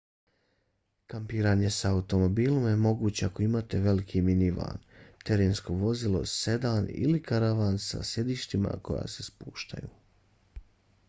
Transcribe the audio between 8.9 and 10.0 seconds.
se spuštaju